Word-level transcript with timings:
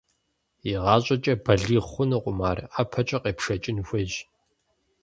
Игъащӏэкӏэ 0.69 1.33
балигъ 1.43 1.81
хъунукъым 1.91 2.39
ар, 2.49 2.57
ӀэпэкӀэ 2.73 3.17
къепшэкӀын 3.23 3.77
хуейщ. 3.87 4.13